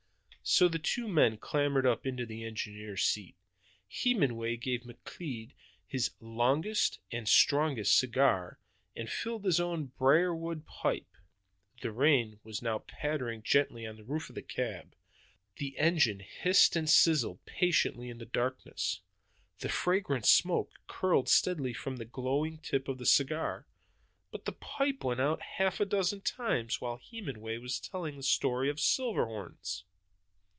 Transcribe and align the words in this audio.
So 0.43 0.67
the 0.67 0.79
two 0.79 1.07
men 1.07 1.37
clambered 1.37 1.85
up 1.85 2.05
into 2.05 2.25
the 2.25 2.43
engineer's 2.43 3.03
seat. 3.05 3.35
Hemenway 3.87 4.57
gave 4.57 4.81
McLeod 4.81 5.53
his 5.87 6.11
longest 6.19 6.99
and 7.09 7.25
strongest 7.29 7.97
cigar, 7.97 8.59
and 8.93 9.09
filled 9.09 9.45
his 9.45 9.61
own 9.61 9.93
briar 9.97 10.35
wood 10.35 10.65
pipe. 10.65 11.07
The 11.81 11.91
rain 11.91 12.39
was 12.43 12.61
now 12.61 12.79
pattering 12.79 13.43
gently 13.43 13.85
on 13.87 13.95
the 13.95 14.03
roof 14.03 14.27
of 14.27 14.35
the 14.35 14.41
cab. 14.41 14.93
The 15.55 15.77
engine 15.77 16.19
hissed 16.19 16.75
and 16.75 16.89
sizzled 16.89 17.45
patiently 17.45 18.09
in 18.09 18.17
the 18.17 18.25
darkness. 18.25 18.99
The 19.59 19.69
fragrant 19.69 20.25
smoke 20.25 20.71
curled 20.87 21.29
steadily 21.29 21.71
from 21.71 21.95
the 21.95 22.03
glowing 22.03 22.57
tip 22.57 22.89
of 22.89 22.97
the 22.97 23.05
cigar; 23.05 23.67
but 24.31 24.43
the 24.43 24.51
pipe 24.53 25.01
went 25.03 25.21
out 25.21 25.41
half 25.41 25.79
a 25.79 25.85
dozen 25.85 26.19
times 26.21 26.81
while 26.81 26.97
Hemenway 27.11 27.57
was 27.59 27.79
telling 27.79 28.17
the 28.17 28.23
story 28.23 28.69
of 28.69 28.81
Silverhorns. 28.81 29.83